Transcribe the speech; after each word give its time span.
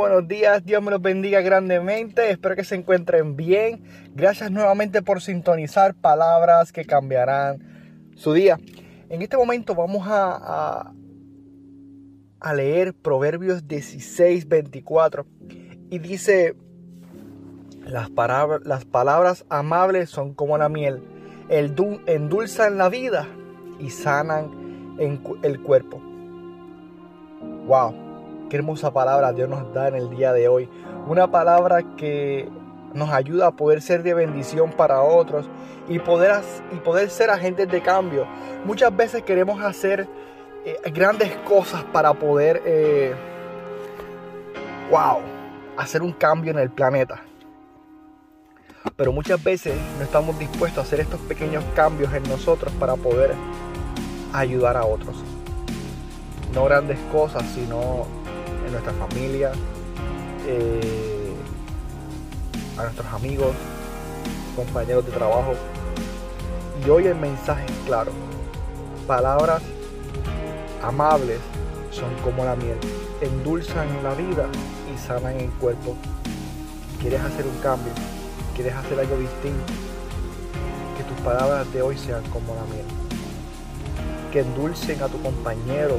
buenos 0.00 0.26
días. 0.26 0.64
Dios 0.64 0.82
me 0.82 0.90
los 0.90 1.02
bendiga 1.02 1.42
grandemente. 1.42 2.30
Espero 2.30 2.56
que 2.56 2.64
se 2.64 2.74
encuentren 2.74 3.36
bien. 3.36 3.84
Gracias 4.14 4.50
nuevamente 4.50 5.02
por 5.02 5.20
sintonizar 5.20 5.94
palabras 5.94 6.72
que 6.72 6.86
cambiarán 6.86 8.10
su 8.16 8.32
día. 8.32 8.58
En 9.10 9.20
este 9.20 9.36
momento 9.36 9.74
vamos 9.74 10.06
a, 10.08 10.94
a, 12.40 12.54
leer 12.54 12.94
Proverbios 12.94 13.68
16, 13.68 14.48
24. 14.48 15.26
Y 15.90 15.98
dice, 15.98 16.56
las, 17.84 18.08
palabras, 18.08 18.62
las 18.64 18.86
palabras 18.86 19.44
amables 19.50 20.08
son 20.08 20.32
como 20.32 20.56
la 20.56 20.70
miel. 20.70 21.02
El 21.50 21.74
endulzan 22.06 22.78
la 22.78 22.88
vida 22.88 23.28
y 23.78 23.90
sanan 23.90 24.96
el 24.98 25.60
cuerpo. 25.60 26.00
Wow 27.66 28.09
Qué 28.50 28.56
hermosa 28.56 28.92
palabra 28.92 29.32
Dios 29.32 29.48
nos 29.48 29.72
da 29.72 29.86
en 29.86 29.94
el 29.94 30.10
día 30.10 30.32
de 30.32 30.48
hoy. 30.48 30.68
Una 31.06 31.30
palabra 31.30 31.84
que 31.96 32.48
nos 32.92 33.10
ayuda 33.10 33.46
a 33.46 33.50
poder 33.52 33.80
ser 33.80 34.02
de 34.02 34.12
bendición 34.12 34.72
para 34.72 35.02
otros 35.02 35.48
y 35.88 36.00
poder, 36.00 36.32
y 36.72 36.76
poder 36.78 37.10
ser 37.10 37.30
agentes 37.30 37.70
de 37.70 37.80
cambio. 37.80 38.26
Muchas 38.64 38.94
veces 38.96 39.22
queremos 39.22 39.62
hacer 39.62 40.08
eh, 40.64 40.76
grandes 40.92 41.30
cosas 41.48 41.84
para 41.92 42.12
poder, 42.12 42.60
eh, 42.64 43.14
wow, 44.90 45.20
hacer 45.76 46.02
un 46.02 46.10
cambio 46.10 46.50
en 46.50 46.58
el 46.58 46.70
planeta. 46.70 47.22
Pero 48.96 49.12
muchas 49.12 49.40
veces 49.44 49.76
no 49.96 50.02
estamos 50.02 50.36
dispuestos 50.40 50.78
a 50.78 50.86
hacer 50.88 50.98
estos 50.98 51.20
pequeños 51.20 51.62
cambios 51.76 52.12
en 52.12 52.24
nosotros 52.24 52.72
para 52.80 52.96
poder 52.96 53.32
ayudar 54.32 54.76
a 54.76 54.84
otros. 54.84 55.14
No 56.52 56.64
grandes 56.64 56.98
cosas, 57.12 57.44
sino 57.54 58.18
nuestra 58.70 58.92
familia, 58.92 59.52
eh, 60.46 61.32
a 62.78 62.84
nuestros 62.84 63.06
amigos, 63.12 63.54
compañeros 64.56 65.04
de 65.06 65.12
trabajo. 65.12 65.54
Y 66.84 66.90
hoy 66.90 67.06
el 67.06 67.16
mensaje 67.16 67.66
es 67.66 67.86
claro. 67.86 68.12
Palabras 69.06 69.62
amables 70.82 71.40
son 71.90 72.14
como 72.22 72.44
la 72.44 72.56
miel, 72.56 72.78
endulzan 73.20 73.88
la 74.02 74.14
vida 74.14 74.46
y 74.92 74.98
sanan 74.98 75.36
el 75.36 75.50
cuerpo. 75.50 75.96
¿Quieres 77.00 77.20
hacer 77.20 77.46
un 77.46 77.56
cambio? 77.62 77.92
¿Quieres 78.54 78.74
hacer 78.74 78.98
algo 78.98 79.16
distinto? 79.16 79.72
Que 80.96 81.02
tus 81.04 81.18
palabras 81.20 81.72
de 81.72 81.82
hoy 81.82 81.96
sean 81.96 82.22
como 82.30 82.54
la 82.54 82.64
miel. 82.64 82.86
Que 84.32 84.40
endulcen 84.40 85.02
a 85.02 85.08
tu 85.08 85.20
compañero, 85.22 85.98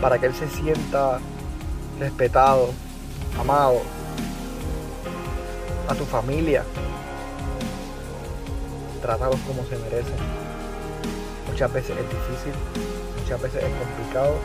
para 0.00 0.18
que 0.18 0.26
Él 0.26 0.34
se 0.34 0.48
sienta 0.48 1.18
respetado, 1.98 2.70
amado, 3.38 3.82
a 5.88 5.94
tu 5.94 6.04
familia. 6.04 6.64
Trátalos 9.02 9.40
como 9.46 9.64
se 9.64 9.76
merecen. 9.76 10.14
Muchas 11.48 11.72
veces 11.72 11.96
es 11.98 12.08
difícil, 12.08 12.52
muchas 13.20 13.42
veces 13.42 13.64
es 13.64 13.70
complicado. 13.70 14.36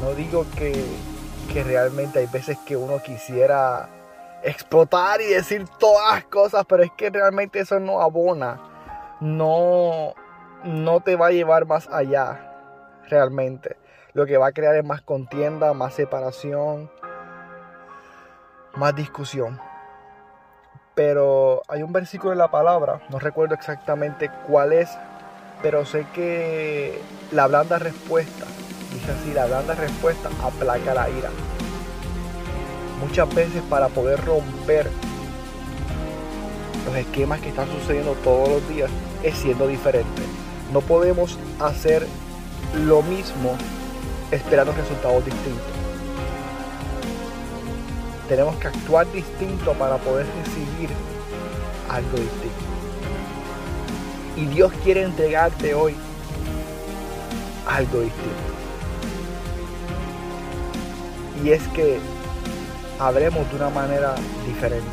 No 0.00 0.14
digo 0.14 0.46
que, 0.56 0.84
que 1.52 1.62
realmente 1.64 2.20
hay 2.20 2.26
veces 2.26 2.56
que 2.66 2.76
uno 2.76 3.02
quisiera 3.02 3.88
explotar 4.42 5.20
y 5.20 5.26
decir 5.26 5.66
todas 5.78 6.14
las 6.14 6.24
cosas, 6.24 6.64
pero 6.66 6.82
es 6.82 6.90
que 6.96 7.10
realmente 7.10 7.60
eso 7.60 7.80
no 7.80 8.00
abona. 8.00 8.60
No, 9.20 10.14
no 10.64 11.00
te 11.00 11.16
va 11.16 11.28
a 11.28 11.30
llevar 11.30 11.66
más 11.66 11.88
allá 11.88 12.52
realmente 13.08 13.76
lo 14.16 14.24
que 14.24 14.38
va 14.38 14.46
a 14.46 14.52
crear 14.52 14.74
es 14.74 14.82
más 14.82 15.02
contienda, 15.02 15.74
más 15.74 15.92
separación, 15.92 16.90
más 18.74 18.96
discusión. 18.96 19.60
Pero 20.94 21.60
hay 21.68 21.82
un 21.82 21.92
versículo 21.92 22.32
en 22.32 22.38
la 22.38 22.50
palabra, 22.50 23.02
no 23.10 23.18
recuerdo 23.18 23.54
exactamente 23.54 24.30
cuál 24.46 24.72
es, 24.72 24.88
pero 25.60 25.84
sé 25.84 26.06
que 26.14 26.98
la 27.30 27.46
blanda 27.46 27.78
respuesta, 27.78 28.46
dice 28.90 29.12
así, 29.12 29.34
la 29.34 29.44
blanda 29.44 29.74
respuesta 29.74 30.30
aplaca 30.42 30.94
la 30.94 31.10
ira. 31.10 31.28
Muchas 32.98 33.34
veces 33.34 33.62
para 33.68 33.88
poder 33.88 34.24
romper 34.24 34.88
los 36.86 36.96
esquemas 36.96 37.42
que 37.42 37.50
están 37.50 37.68
sucediendo 37.68 38.14
todos 38.24 38.48
los 38.48 38.66
días 38.66 38.90
es 39.22 39.34
siendo 39.36 39.66
diferente. 39.66 40.22
No 40.72 40.80
podemos 40.80 41.38
hacer 41.60 42.06
lo 42.86 43.02
mismo 43.02 43.58
esperando 44.30 44.72
resultados 44.72 45.24
distintos. 45.24 45.62
Tenemos 48.28 48.56
que 48.56 48.68
actuar 48.68 49.10
distinto 49.12 49.72
para 49.74 49.96
poder 49.98 50.26
recibir 50.26 50.90
algo 51.88 52.10
distinto. 52.10 52.66
Y 54.36 54.46
Dios 54.46 54.72
quiere 54.82 55.02
entregarte 55.02 55.74
hoy 55.74 55.94
algo 57.66 58.00
distinto. 58.00 58.30
Y 61.44 61.50
es 61.50 61.62
que 61.68 62.00
hablemos 62.98 63.48
de 63.50 63.56
una 63.56 63.70
manera 63.70 64.14
diferente. 64.46 64.86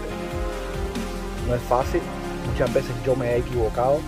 No 1.48 1.56
es 1.56 1.62
fácil, 1.64 2.02
muchas 2.52 2.72
veces 2.74 2.92
yo 3.06 3.16
me 3.16 3.32
he 3.32 3.38
equivocado, 3.38 4.00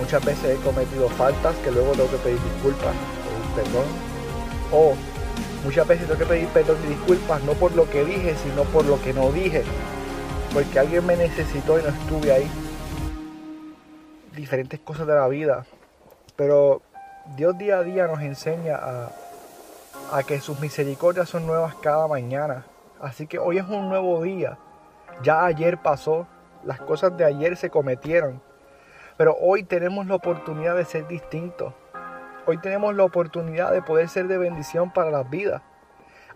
muchas 0.00 0.24
veces 0.24 0.58
he 0.58 0.62
cometido 0.64 1.08
faltas 1.10 1.54
que 1.64 1.70
luego 1.70 1.92
tengo 1.92 2.10
que 2.10 2.16
pedir 2.18 2.40
disculpas 2.42 2.94
perdón. 3.56 3.86
O 4.72 4.94
muchas 5.64 5.88
veces 5.88 6.06
tengo 6.06 6.18
que 6.18 6.26
pedir 6.26 6.48
perdón 6.48 6.76
y 6.84 6.88
disculpas 6.88 7.42
no 7.42 7.52
por 7.54 7.74
lo 7.74 7.88
que 7.88 8.04
dije, 8.04 8.36
sino 8.36 8.62
por 8.64 8.84
lo 8.84 9.00
que 9.00 9.12
no 9.12 9.32
dije. 9.32 9.64
Porque 10.52 10.78
alguien 10.78 11.04
me 11.06 11.16
necesitó 11.16 11.78
y 11.78 11.82
no 11.82 11.88
estuve 11.88 12.32
ahí. 12.32 12.50
Diferentes 14.34 14.78
cosas 14.80 15.06
de 15.06 15.14
la 15.14 15.26
vida. 15.28 15.66
Pero 16.36 16.82
Dios 17.36 17.56
día 17.56 17.78
a 17.78 17.82
día 17.82 18.06
nos 18.06 18.20
enseña 18.20 18.76
a, 18.76 20.22
que 20.22 20.40
sus 20.40 20.60
misericordias 20.60 21.28
son 21.28 21.46
nuevas 21.46 21.74
cada 21.76 22.06
mañana. 22.06 22.66
Así 23.00 23.26
que 23.26 23.38
hoy 23.38 23.58
es 23.58 23.64
un 23.64 23.88
nuevo 23.88 24.22
día. 24.22 24.58
Ya 25.22 25.44
ayer 25.44 25.78
pasó. 25.78 26.26
Las 26.64 26.80
cosas 26.80 27.16
de 27.16 27.24
ayer 27.24 27.56
se 27.56 27.70
cometieron. 27.70 28.42
Pero 29.16 29.36
hoy 29.40 29.62
tenemos 29.62 30.06
la 30.06 30.16
oportunidad 30.16 30.76
de 30.76 30.84
ser 30.84 31.06
distintos 31.06 31.72
Hoy 32.46 32.58
tenemos 32.58 32.94
la 32.94 33.02
oportunidad 33.02 33.72
de 33.72 33.82
poder 33.82 34.08
ser 34.08 34.28
de 34.28 34.38
bendición 34.38 34.92
para 34.92 35.10
las 35.10 35.28
vidas. 35.28 35.62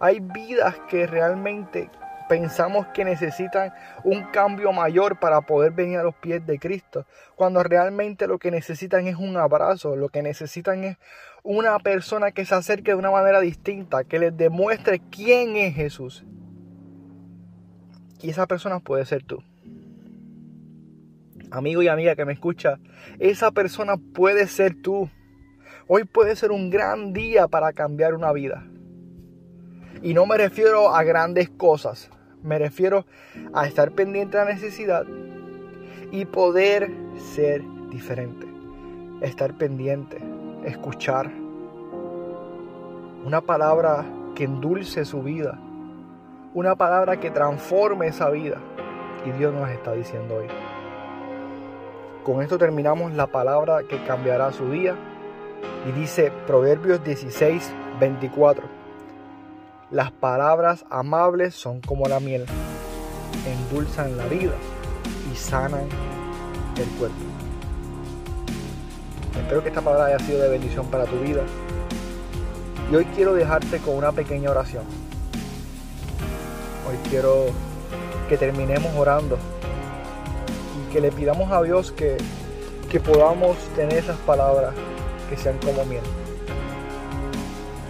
Hay 0.01 0.19
vidas 0.19 0.77
que 0.89 1.07
realmente 1.07 1.89
pensamos 2.29 2.87
que 2.89 3.05
necesitan 3.05 3.73
un 4.03 4.23
cambio 4.31 4.73
mayor 4.73 5.21
para 5.21 5.41
poder 5.43 5.73
venir 5.73 5.99
a 5.99 6.03
los 6.03 6.15
pies 6.17 6.45
de 6.47 6.59
Cristo, 6.59 7.07
cuando 7.37 7.63
realmente 7.63 8.27
lo 8.27 8.39
que 8.39 8.51
necesitan 8.51 9.07
es 9.07 9.17
un 9.17 9.37
abrazo, 9.37 9.95
lo 9.95 10.09
que 10.09 10.23
necesitan 10.23 10.85
es 10.85 10.97
una 11.43 11.79
persona 11.79 12.33
que 12.33 12.45
se 12.45 12.55
acerque 12.55 12.93
de 12.93 12.97
una 12.97 13.11
manera 13.11 13.41
distinta, 13.41 14.05
que 14.05 14.19
les 14.19 14.37
demuestre 14.37 15.01
quién 15.11 15.57
es 15.57 15.75
Jesús. 15.75 16.25
Y 18.21 18.31
esa 18.31 18.47
persona 18.47 18.81
puede 18.81 19.05
ser 19.07 19.25
tú. 19.25 19.43
Amigo 21.51 21.83
y 21.83 21.89
amiga 21.89 22.15
que 22.15 22.25
me 22.25 22.33
escucha, 22.33 22.79
esa 23.19 23.51
persona 23.51 23.97
puede 23.97 24.47
ser 24.47 24.75
tú. 24.81 25.11
Hoy 25.93 26.05
puede 26.05 26.37
ser 26.37 26.53
un 26.53 26.71
gran 26.71 27.13
día 27.13 27.49
para 27.49 27.73
cambiar 27.73 28.15
una 28.15 28.31
vida. 28.31 28.63
Y 30.03 30.15
no 30.15 30.25
me 30.25 30.37
refiero 30.37 30.95
a 30.95 31.03
grandes 31.03 31.51
cosas, 31.51 32.13
me 32.45 32.61
refiero 32.61 33.07
a 33.53 33.67
estar 33.67 33.91
pendiente 33.91 34.39
de 34.39 34.45
la 34.45 34.53
necesidad 34.53 35.05
y 36.13 36.27
poder 36.27 36.93
ser 37.17 37.65
diferente. 37.91 38.47
Estar 39.21 39.59
pendiente, 39.59 40.19
escuchar. 40.65 41.29
Una 43.25 43.41
palabra 43.41 44.05
que 44.37 44.45
endulce 44.45 45.05
su 45.05 45.25
vida. 45.25 45.59
Una 46.55 46.77
palabra 46.77 47.19
que 47.19 47.33
transforme 47.33 48.07
esa 48.07 48.31
vida. 48.31 48.59
Y 49.27 49.33
Dios 49.33 49.53
nos 49.53 49.69
está 49.69 49.93
diciendo 49.95 50.37
hoy. 50.37 50.47
Con 52.23 52.43
esto 52.43 52.59
terminamos 52.59 53.13
la 53.13 53.27
palabra 53.27 53.83
que 53.83 54.01
cambiará 54.05 54.53
su 54.53 54.71
día. 54.71 54.95
Y 55.89 55.93
dice 55.93 56.33
Proverbios 56.47 57.03
16, 57.05 57.73
24. 57.99 58.81
Las 59.91 60.13
palabras 60.13 60.85
amables 60.91 61.55
son 61.55 61.81
como 61.81 62.07
la 62.07 62.21
miel, 62.21 62.47
endulzan 63.47 64.17
la 64.17 64.27
vida 64.27 64.55
y 65.33 65.37
sanan 65.37 65.89
el 66.77 66.89
cuerpo. 66.99 67.17
Espero 69.37 69.63
que 69.63 69.69
esta 69.69 69.81
palabra 69.81 70.07
haya 70.07 70.19
sido 70.21 70.41
de 70.41 70.49
bendición 70.49 70.87
para 70.87 71.07
tu 71.07 71.19
vida. 71.19 71.43
Y 72.91 72.95
hoy 72.95 73.05
quiero 73.17 73.35
dejarte 73.35 73.79
con 73.79 73.97
una 73.97 74.13
pequeña 74.13 74.51
oración. 74.51 74.85
Hoy 76.89 76.97
quiero 77.09 77.47
que 78.29 78.37
terminemos 78.37 78.95
orando 78.97 79.39
y 80.79 80.93
que 80.93 81.01
le 81.01 81.11
pidamos 81.11 81.51
a 81.51 81.63
Dios 81.63 81.91
que, 81.91 82.17
que 82.89 83.01
podamos 83.01 83.57
tener 83.75 83.99
esas 83.99 84.19
palabras 84.19 84.73
que 85.31 85.37
sean 85.37 85.57
como 85.59 85.85
miel. 85.87 86.03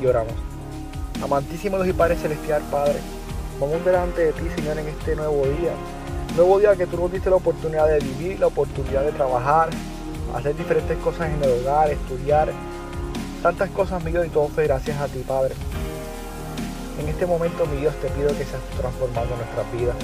Y 0.01 0.07
oramos. 0.07 0.35
Amantísimo 1.23 1.77
Dios 1.79 1.89
y 1.89 1.93
Padre 1.99 2.17
Celestial, 2.17 2.63
Padre, 2.71 3.01
vamos 3.59 3.85
delante 3.85 4.27
de 4.27 4.33
ti, 4.33 4.45
Señor, 4.55 4.79
en 4.79 4.89
este 4.89 5.17
nuevo 5.17 5.45
día. 5.47 5.73
Nuevo 6.37 6.59
día 6.61 6.77
que 6.77 6.87
tú 6.87 6.99
nos 6.99 7.11
diste 7.11 7.29
la 7.31 7.37
oportunidad 7.37 7.89
de 7.89 7.99
vivir, 7.99 8.39
la 8.39 8.47
oportunidad 8.47 9.03
de 9.03 9.13
trabajar, 9.13 9.71
hacer 10.35 10.57
diferentes 10.57 10.97
cosas 10.99 11.31
en 11.31 11.43
el 11.43 11.61
hogar, 11.61 11.91
estudiar, 11.91 12.53
tantas 13.43 13.69
cosas, 13.71 14.05
mi 14.05 14.13
Dios, 14.13 14.27
y 14.27 14.29
todo 14.29 14.49
fue 14.49 14.65
gracias 14.65 15.01
a 15.01 15.09
ti, 15.09 15.25
Padre. 15.27 15.55
En 17.01 17.09
este 17.09 17.27
momento, 17.27 17.67
mi 17.67 17.79
Dios, 17.79 17.95
te 17.97 18.09
pido 18.09 18.29
que 18.29 18.45
seas 18.45 18.63
tú 18.71 18.81
transformando 18.81 19.35
nuestras 19.37 19.73
vidas. 19.73 19.97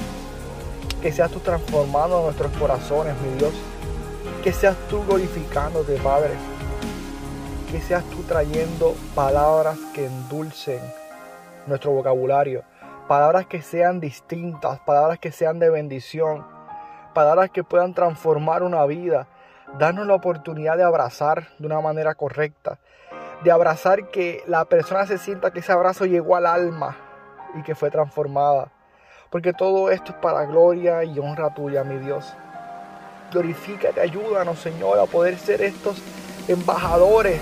Que 1.00 1.12
seas 1.12 1.30
tú 1.30 1.40
transformando 1.40 2.22
nuestros 2.22 2.50
corazones, 2.52 3.14
mi 3.20 3.38
Dios. 3.38 3.52
Que 4.42 4.52
seas 4.52 4.76
tú 4.88 5.04
glorificándote, 5.06 5.96
Padre. 5.96 6.30
Que 7.70 7.80
seas 7.80 8.04
tú 8.04 8.22
trayendo 8.22 8.94
palabras 9.14 9.76
que 9.92 10.06
endulcen 10.06 10.80
nuestro 11.66 11.90
vocabulario, 11.90 12.62
palabras 13.08 13.46
que 13.46 13.60
sean 13.60 13.98
distintas, 13.98 14.78
palabras 14.80 15.18
que 15.18 15.32
sean 15.32 15.58
de 15.58 15.68
bendición, 15.68 16.46
palabras 17.12 17.50
que 17.50 17.64
puedan 17.64 17.92
transformar 17.92 18.62
una 18.62 18.86
vida, 18.86 19.26
darnos 19.78 20.06
la 20.06 20.14
oportunidad 20.14 20.76
de 20.76 20.84
abrazar 20.84 21.48
de 21.58 21.66
una 21.66 21.80
manera 21.80 22.14
correcta, 22.14 22.78
de 23.42 23.50
abrazar 23.50 24.10
que 24.10 24.44
la 24.46 24.64
persona 24.66 25.04
se 25.06 25.18
sienta 25.18 25.50
que 25.50 25.58
ese 25.58 25.72
abrazo 25.72 26.06
llegó 26.06 26.36
al 26.36 26.46
alma 26.46 26.96
y 27.56 27.62
que 27.62 27.74
fue 27.74 27.90
transformada. 27.90 28.70
Porque 29.28 29.52
todo 29.52 29.90
esto 29.90 30.12
es 30.12 30.18
para 30.18 30.44
gloria 30.46 31.02
y 31.02 31.18
honra 31.18 31.52
tuya, 31.52 31.82
mi 31.82 31.98
Dios. 31.98 32.32
Glorifícate, 33.32 34.00
ayúdanos, 34.00 34.60
Señor, 34.60 35.00
a 35.00 35.06
poder 35.06 35.36
ser 35.36 35.62
estos 35.62 36.00
embajadores 36.48 37.40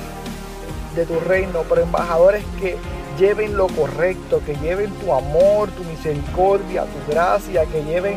de 0.94 1.06
tu 1.06 1.18
reino, 1.20 1.64
pero 1.68 1.82
embajadores 1.82 2.44
que 2.60 2.76
lleven 3.18 3.56
lo 3.56 3.66
correcto, 3.68 4.40
que 4.44 4.56
lleven 4.56 4.90
tu 4.94 5.12
amor, 5.12 5.70
tu 5.70 5.84
misericordia, 5.84 6.84
tu 6.84 7.12
gracia, 7.12 7.66
que 7.66 7.82
lleven 7.82 8.16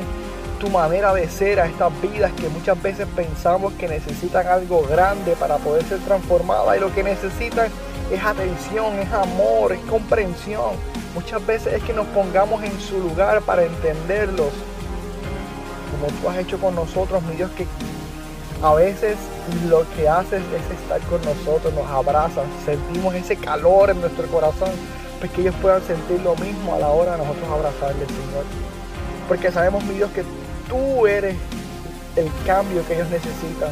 tu 0.59 0.69
manera 0.69 1.13
de 1.13 1.29
ser 1.29 1.59
a 1.59 1.67
estas 1.67 1.91
vidas 2.01 2.31
que 2.33 2.49
muchas 2.49 2.81
veces 2.81 3.07
pensamos 3.15 3.73
que 3.73 3.87
necesitan 3.87 4.47
algo 4.47 4.81
grande 4.89 5.35
para 5.35 5.57
poder 5.57 5.83
ser 5.83 5.99
transformadas 5.99 6.77
y 6.77 6.79
lo 6.79 6.93
que 6.93 7.03
necesitan 7.03 7.67
es 8.11 8.23
atención, 8.23 8.97
es 8.99 9.11
amor, 9.11 9.73
es 9.73 9.79
comprensión. 9.81 10.75
Muchas 11.13 11.45
veces 11.45 11.73
es 11.73 11.83
que 11.83 11.93
nos 11.93 12.07
pongamos 12.07 12.63
en 12.63 12.79
su 12.79 12.99
lugar 12.99 13.41
para 13.41 13.63
entenderlos, 13.65 14.49
como 15.91 16.11
tú 16.21 16.29
has 16.29 16.37
hecho 16.37 16.59
con 16.59 16.73
nosotros, 16.73 17.21
mi 17.23 17.35
Dios, 17.35 17.51
que 17.51 17.67
a 18.63 18.73
veces 18.73 19.17
lo 19.69 19.87
que 19.95 20.09
haces 20.09 20.41
es 20.41 20.79
estar 20.79 20.99
con 21.01 21.21
nosotros, 21.21 21.73
nos 21.73 21.87
abrazas, 21.87 22.45
sentimos 22.65 23.13
ese 23.13 23.35
calor 23.35 23.89
en 23.91 24.01
nuestro 24.01 24.25
corazón, 24.27 24.69
pues 25.19 25.31
que 25.31 25.41
ellos 25.41 25.55
puedan 25.61 25.81
sentir 25.83 26.19
lo 26.21 26.35
mismo 26.35 26.73
a 26.73 26.79
la 26.79 26.87
hora 26.87 27.13
de 27.13 27.17
nosotros 27.19 27.47
abrazarles, 27.49 28.07
Señor. 28.07 28.45
Porque 29.27 29.51
sabemos, 29.51 29.83
mi 29.83 29.95
Dios, 29.95 30.09
que 30.11 30.23
tú 30.67 31.05
eres 31.05 31.35
el 32.15 32.29
cambio 32.45 32.85
que 32.87 32.95
ellos 32.95 33.09
necesitan. 33.09 33.69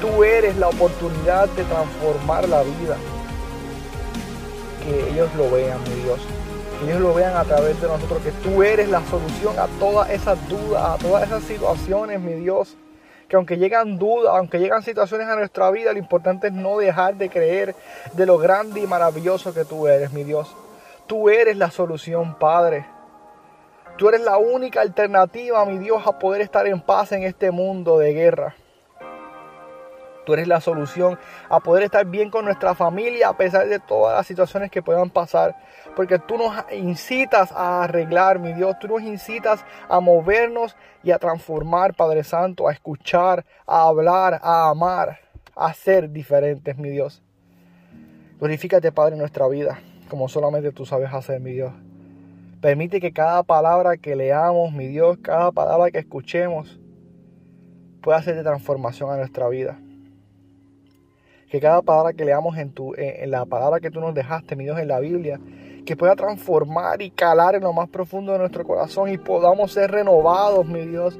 Tú 0.00 0.24
eres 0.24 0.56
la 0.56 0.68
oportunidad 0.68 1.48
de 1.50 1.62
transformar 1.64 2.48
la 2.48 2.62
vida. 2.62 2.96
Que 4.82 5.10
ellos 5.10 5.28
lo 5.36 5.50
vean, 5.50 5.78
mi 5.84 6.02
Dios. 6.02 6.18
Que 6.78 6.90
ellos 6.90 7.00
lo 7.00 7.14
vean 7.14 7.36
a 7.36 7.44
través 7.44 7.80
de 7.80 7.86
nosotros. 7.86 8.20
Que 8.22 8.32
tú 8.32 8.62
eres 8.62 8.88
la 8.88 9.02
solución 9.06 9.58
a 9.58 9.66
todas 9.78 10.10
esas 10.10 10.36
dudas, 10.48 10.82
a 10.82 10.96
todas 10.98 11.24
esas 11.24 11.44
situaciones, 11.44 12.20
mi 12.20 12.34
Dios 12.34 12.76
que 13.28 13.36
aunque 13.36 13.56
llegan 13.56 13.98
dudas, 13.98 14.34
aunque 14.34 14.58
llegan 14.58 14.82
situaciones 14.82 15.28
a 15.28 15.36
nuestra 15.36 15.70
vida, 15.70 15.92
lo 15.92 15.98
importante 15.98 16.48
es 16.48 16.52
no 16.52 16.78
dejar 16.78 17.16
de 17.16 17.30
creer 17.30 17.74
de 18.12 18.26
lo 18.26 18.38
grande 18.38 18.80
y 18.80 18.86
maravilloso 18.86 19.54
que 19.54 19.64
tú 19.64 19.88
eres, 19.88 20.12
mi 20.12 20.24
Dios. 20.24 20.54
Tú 21.06 21.28
eres 21.28 21.56
la 21.56 21.70
solución, 21.70 22.38
Padre. 22.38 22.86
Tú 23.96 24.08
eres 24.08 24.22
la 24.22 24.38
única 24.38 24.80
alternativa, 24.80 25.64
mi 25.64 25.78
Dios, 25.78 26.06
a 26.06 26.18
poder 26.18 26.40
estar 26.40 26.66
en 26.66 26.80
paz 26.80 27.12
en 27.12 27.22
este 27.22 27.50
mundo 27.50 27.98
de 27.98 28.12
guerra. 28.12 28.54
Tú 30.24 30.32
eres 30.32 30.48
la 30.48 30.60
solución 30.60 31.18
a 31.48 31.60
poder 31.60 31.84
estar 31.84 32.06
bien 32.06 32.30
con 32.30 32.46
nuestra 32.46 32.74
familia 32.74 33.28
a 33.28 33.36
pesar 33.36 33.68
de 33.68 33.78
todas 33.78 34.16
las 34.16 34.26
situaciones 34.26 34.70
que 34.70 34.82
puedan 34.82 35.10
pasar. 35.10 35.56
Porque 35.94 36.18
tú 36.18 36.38
nos 36.38 36.54
incitas 36.72 37.52
a 37.52 37.84
arreglar, 37.84 38.38
mi 38.38 38.52
Dios. 38.52 38.78
Tú 38.80 38.88
nos 38.88 39.02
incitas 39.02 39.64
a 39.88 40.00
movernos 40.00 40.76
y 41.02 41.10
a 41.10 41.18
transformar, 41.18 41.94
Padre 41.94 42.24
Santo, 42.24 42.68
a 42.68 42.72
escuchar, 42.72 43.44
a 43.66 43.82
hablar, 43.82 44.40
a 44.42 44.70
amar, 44.70 45.20
a 45.54 45.72
ser 45.74 46.10
diferentes, 46.10 46.76
mi 46.78 46.88
Dios. 46.88 47.22
Glorifícate, 48.38 48.90
Padre, 48.92 49.12
en 49.14 49.20
nuestra 49.20 49.46
vida, 49.46 49.78
como 50.08 50.28
solamente 50.28 50.72
tú 50.72 50.86
sabes 50.86 51.12
hacer, 51.12 51.40
mi 51.40 51.52
Dios. 51.52 51.72
Permite 52.60 52.98
que 52.98 53.12
cada 53.12 53.42
palabra 53.42 53.98
que 53.98 54.16
leamos, 54.16 54.72
mi 54.72 54.86
Dios, 54.86 55.18
cada 55.22 55.52
palabra 55.52 55.90
que 55.90 55.98
escuchemos, 55.98 56.80
pueda 58.00 58.22
ser 58.22 58.36
de 58.36 58.42
transformación 58.42 59.10
a 59.10 59.16
nuestra 59.16 59.48
vida 59.48 59.78
que 61.54 61.60
cada 61.60 61.82
palabra 61.82 62.12
que 62.14 62.24
leamos 62.24 62.58
en, 62.58 62.72
tu, 62.72 62.94
en, 62.96 63.30
la 63.30 63.44
palabra 63.44 63.78
que 63.78 63.88
tú 63.88 64.00
nos 64.00 64.12
dejaste, 64.12 64.56
mi 64.56 64.64
Dios, 64.64 64.76
en 64.80 64.88
la 64.88 64.98
Biblia, 64.98 65.38
que 65.86 65.96
pueda 65.96 66.16
transformar 66.16 67.00
y 67.00 67.10
calar 67.10 67.54
en 67.54 67.62
lo 67.62 67.72
más 67.72 67.88
profundo 67.88 68.32
de 68.32 68.40
nuestro 68.40 68.64
corazón 68.64 69.08
y 69.08 69.18
podamos 69.18 69.70
ser 69.70 69.92
renovados, 69.92 70.66
mi 70.66 70.84
Dios. 70.84 71.16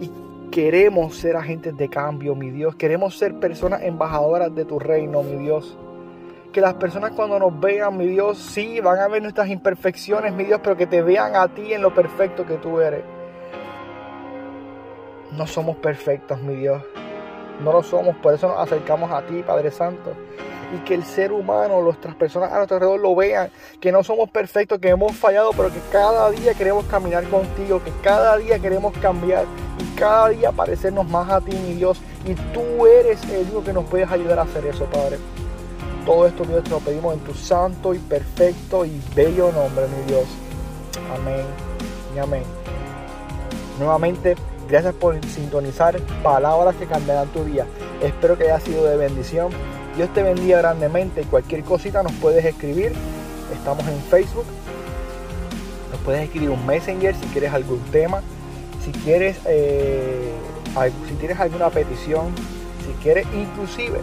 Y 0.00 0.10
queremos 0.50 1.16
ser 1.16 1.36
agentes 1.36 1.76
de 1.76 1.90
cambio, 1.90 2.34
mi 2.34 2.48
Dios. 2.52 2.74
Queremos 2.76 3.18
ser 3.18 3.38
personas 3.38 3.82
embajadoras 3.82 4.54
de 4.54 4.64
tu 4.64 4.78
reino, 4.78 5.22
mi 5.22 5.36
Dios. 5.36 5.76
Que 6.50 6.62
las 6.62 6.72
personas 6.72 7.10
cuando 7.10 7.38
nos 7.38 7.60
vean, 7.60 7.98
mi 7.98 8.06
Dios, 8.06 8.38
sí, 8.38 8.80
van 8.80 8.98
a 8.98 9.08
ver 9.08 9.20
nuestras 9.20 9.50
imperfecciones, 9.50 10.32
mi 10.32 10.44
Dios, 10.44 10.60
pero 10.64 10.74
que 10.74 10.86
te 10.86 11.02
vean 11.02 11.36
a 11.36 11.48
ti 11.48 11.74
en 11.74 11.82
lo 11.82 11.92
perfecto 11.92 12.46
que 12.46 12.54
tú 12.54 12.80
eres. 12.80 13.04
No 15.36 15.46
somos 15.46 15.76
perfectos, 15.76 16.40
mi 16.40 16.54
Dios 16.54 16.82
no 17.60 17.72
lo 17.72 17.82
somos, 17.82 18.16
por 18.16 18.34
eso 18.34 18.48
nos 18.48 18.58
acercamos 18.58 19.10
a 19.10 19.22
ti, 19.22 19.42
Padre 19.42 19.70
Santo. 19.70 20.12
Y 20.74 20.78
que 20.78 20.94
el 20.94 21.04
ser 21.04 21.30
humano, 21.32 21.80
nuestras 21.82 22.14
personas 22.16 22.52
a 22.52 22.56
nuestro 22.56 22.76
alrededor 22.76 23.00
lo 23.00 23.14
vean, 23.14 23.50
que 23.80 23.92
no 23.92 24.02
somos 24.02 24.28
perfectos, 24.30 24.78
que 24.80 24.88
hemos 24.88 25.12
fallado, 25.12 25.50
pero 25.56 25.68
que 25.68 25.78
cada 25.92 26.30
día 26.30 26.54
queremos 26.54 26.84
caminar 26.86 27.24
contigo, 27.28 27.82
que 27.84 27.92
cada 28.02 28.36
día 28.38 28.58
queremos 28.58 28.92
cambiar 28.98 29.44
y 29.78 29.96
cada 29.96 30.30
día 30.30 30.50
parecernos 30.50 31.08
más 31.08 31.30
a 31.30 31.40
ti, 31.40 31.56
mi 31.56 31.74
Dios. 31.74 32.00
Y 32.24 32.34
tú 32.52 32.86
eres 32.86 33.22
el 33.24 33.42
único 33.42 33.62
que 33.62 33.72
nos 33.72 33.84
puedes 33.84 34.10
ayudar 34.10 34.38
a 34.40 34.42
hacer 34.42 34.66
eso, 34.66 34.86
Padre. 34.86 35.18
Todo 36.04 36.26
esto, 36.26 36.44
Dios, 36.44 36.64
te 36.64 36.70
lo 36.70 36.80
pedimos 36.80 37.14
en 37.14 37.20
tu 37.20 37.34
santo 37.34 37.94
y 37.94 37.98
perfecto 37.98 38.84
y 38.84 39.00
bello 39.14 39.52
nombre, 39.52 39.86
mi 39.86 40.04
Dios. 40.06 40.26
Amén 41.14 41.44
y 42.14 42.18
amén. 42.18 42.42
Nuevamente, 43.78 44.36
Gracias 44.68 44.94
por 44.94 45.22
sintonizar 45.26 46.00
palabras 46.22 46.74
que 46.76 46.86
cambiarán 46.86 47.28
tu 47.28 47.44
día. 47.44 47.66
Espero 48.00 48.38
que 48.38 48.44
haya 48.44 48.60
sido 48.60 48.84
de 48.84 48.96
bendición. 48.96 49.52
Dios 49.94 50.12
te 50.14 50.22
bendiga 50.22 50.58
grandemente. 50.58 51.22
Cualquier 51.22 51.62
cosita 51.64 52.02
nos 52.02 52.12
puedes 52.12 52.44
escribir. 52.44 52.92
Estamos 53.52 53.86
en 53.86 54.00
Facebook. 54.04 54.46
Nos 55.92 56.00
puedes 56.00 56.22
escribir 56.24 56.50
un 56.50 56.64
messenger 56.66 57.14
si 57.14 57.26
quieres 57.26 57.52
algún 57.52 57.80
tema. 57.90 58.22
Si 58.82 58.90
quieres, 58.90 59.36
eh, 59.44 60.32
si 61.08 61.14
tienes 61.16 61.38
alguna 61.38 61.68
petición. 61.68 62.34
Si 62.86 62.92
quieres 63.02 63.26
inclusive 63.34 64.00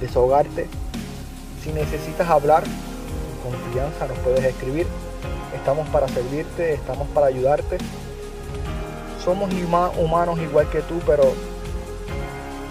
desahogarte. 0.00 0.66
Si 1.62 1.72
necesitas 1.72 2.28
hablar 2.28 2.64
con 3.44 3.52
confianza 3.52 4.08
nos 4.08 4.18
puedes 4.18 4.44
escribir. 4.44 4.88
Estamos 5.54 5.88
para 5.88 6.08
servirte, 6.08 6.74
estamos 6.74 7.06
para 7.08 7.26
ayudarte 7.26 7.78
somos 9.28 9.52
humanos 9.98 10.38
igual 10.38 10.70
que 10.70 10.80
tú, 10.80 11.02
pero 11.04 11.24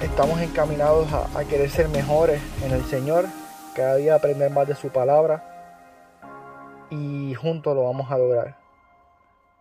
estamos 0.02 0.42
encaminados 0.42 1.08
a, 1.14 1.44
querer 1.44 1.70
ser 1.70 1.88
mejores 1.88 2.42
en 2.64 2.72
el 2.72 2.84
Señor, 2.86 3.26
cada 3.76 3.98
día 3.98 4.16
aprender 4.16 4.50
más 4.50 4.68
de 4.68 4.74
su 4.74 4.90
palabra 4.90 5.44
y 6.90 7.36
juntos 7.36 7.76
lo 7.76 7.84
vamos 7.84 8.12
a 8.12 8.18
lograr. 8.18 8.58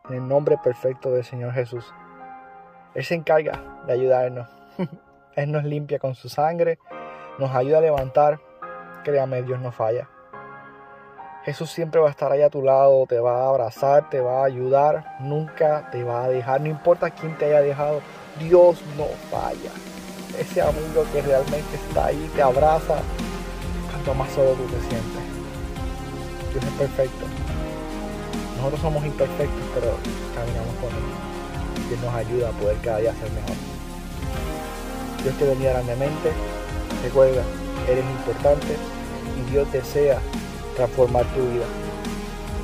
En 0.08 0.14
el 0.14 0.26
nombre 0.26 0.56
perfecto 0.64 1.10
del 1.10 1.22
Señor 1.22 1.52
Jesús. 1.52 1.84
Él 2.94 3.04
se 3.04 3.14
encarga 3.14 3.82
de 3.86 3.92
ayudarnos. 3.92 4.48
Él 5.36 5.52
nos 5.52 5.64
limpia 5.64 5.98
con 5.98 6.14
su 6.14 6.30
sangre, 6.30 6.78
nos 7.38 7.54
ayuda 7.54 7.76
a 7.76 7.82
levantar. 7.82 8.40
Créame, 9.04 9.42
Dios 9.42 9.60
no 9.60 9.70
falla. 9.70 10.08
Jesús 11.46 11.70
siempre 11.70 12.00
va 12.00 12.08
a 12.08 12.10
estar 12.10 12.32
ahí 12.32 12.42
a 12.42 12.50
tu 12.50 12.60
lado, 12.60 13.06
te 13.06 13.20
va 13.20 13.44
a 13.44 13.48
abrazar, 13.50 14.10
te 14.10 14.20
va 14.20 14.42
a 14.42 14.46
ayudar, 14.46 15.16
nunca 15.20 15.88
te 15.92 16.02
va 16.02 16.24
a 16.24 16.28
dejar, 16.28 16.60
no 16.60 16.66
importa 16.66 17.08
quién 17.08 17.38
te 17.38 17.44
haya 17.44 17.60
dejado, 17.60 18.00
Dios 18.40 18.82
no 18.98 19.06
falla. 19.30 19.70
Ese 20.36 20.60
amigo 20.60 21.04
que 21.12 21.22
realmente 21.22 21.76
está 21.76 22.06
ahí, 22.06 22.28
te 22.34 22.42
abraza, 22.42 22.96
cuanto 23.92 24.14
más 24.14 24.28
solo 24.32 24.54
tú 24.54 24.64
te 24.64 24.80
sientes. 24.80 25.22
Dios 26.52 26.64
es 26.64 26.72
perfecto. 26.72 27.24
Nosotros 28.56 28.80
somos 28.80 29.06
imperfectos, 29.06 29.62
pero 29.72 29.92
caminamos 30.34 30.74
con 30.80 30.90
Él. 30.90 31.88
Dios 31.88 32.00
nos 32.00 32.12
ayuda 32.12 32.48
a 32.48 32.52
poder 32.58 32.76
cada 32.78 32.98
día 32.98 33.12
ser 33.12 33.30
mejor. 33.30 33.56
Dios 35.22 35.38
te 35.38 35.44
bendiga 35.44 35.74
grandemente. 35.74 36.32
Recuerda, 37.04 37.42
eres 37.88 38.04
importante 38.04 38.74
y 39.38 39.52
Dios 39.52 39.70
desea 39.70 40.18
transformar 40.76 41.24
tu 41.34 41.40
vida. 41.40 41.64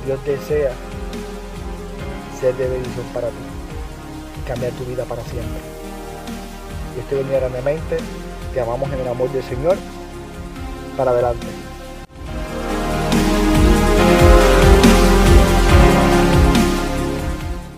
Dios 0.05 0.19
desea 0.25 0.71
ser 2.39 2.55
de 2.55 2.69
bendición 2.69 3.05
para 3.13 3.27
ti 3.27 3.53
cambiar 4.45 4.71
tu 4.73 4.85
vida 4.85 5.05
para 5.05 5.23
siempre. 5.23 5.59
Yo 6.95 7.01
estoy 7.01 7.17
bendiga 7.19 7.39
grandemente, 7.39 7.97
te 8.53 8.61
amamos 8.61 8.91
en 8.91 8.99
el 8.99 9.07
amor 9.07 9.31
del 9.31 9.43
Señor. 9.43 9.77
Para 10.97 11.11
adelante. 11.11 11.62